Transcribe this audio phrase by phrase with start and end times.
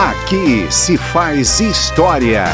[0.00, 2.46] Aqui se faz história.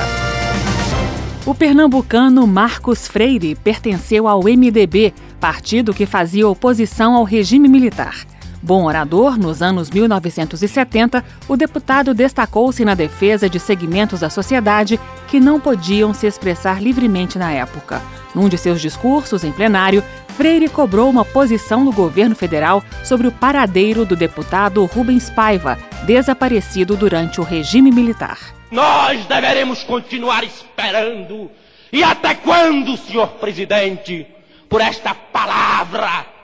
[1.46, 8.26] O pernambucano Marcos Freire pertenceu ao MDB, partido que fazia oposição ao regime militar.
[8.66, 14.98] Bom orador, nos anos 1970, o deputado destacou-se na defesa de segmentos da sociedade
[15.28, 18.02] que não podiam se expressar livremente na época.
[18.34, 20.02] Num de seus discursos em plenário,
[20.36, 26.96] Freire cobrou uma posição do governo federal sobre o paradeiro do deputado Rubens Paiva, desaparecido
[26.96, 28.52] durante o regime militar.
[28.72, 31.52] Nós deveremos continuar esperando.
[31.92, 34.26] E até quando, senhor presidente,
[34.68, 36.34] por esta palavra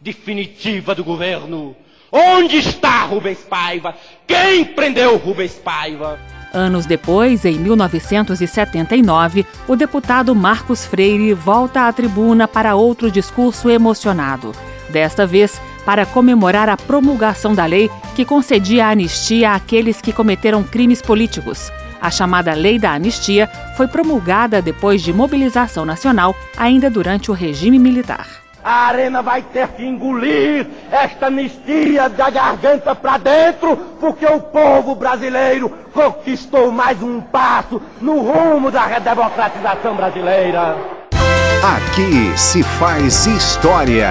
[0.00, 1.76] definitiva do governo?
[2.10, 3.94] Onde está Rubens Paiva?
[4.26, 6.18] Quem prendeu Rubens Paiva?
[6.54, 14.52] Anos depois, em 1979, o deputado Marcos Freire volta à tribuna para outro discurso emocionado.
[14.88, 21.02] Desta vez, para comemorar a promulgação da lei que concedia anistia àqueles que cometeram crimes
[21.02, 21.70] políticos.
[22.00, 27.78] A chamada Lei da Anistia foi promulgada depois de mobilização nacional, ainda durante o regime
[27.78, 28.47] militar.
[28.62, 34.94] A arena vai ter que engolir esta anistia da garganta para dentro, porque o povo
[34.94, 40.76] brasileiro conquistou mais um passo no rumo da redemocratização brasileira.
[41.62, 44.10] Aqui se faz história.